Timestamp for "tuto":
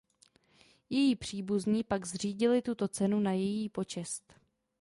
2.61-2.87